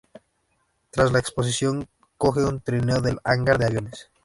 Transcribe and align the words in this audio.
Tras 0.89 1.11
la 1.11 1.19
explosión, 1.19 1.87
coge 2.17 2.43
un 2.43 2.59
trineo 2.59 3.01
del 3.01 3.19
Hangar 3.23 3.59
de 3.59 3.67
Aviones. 3.67 4.09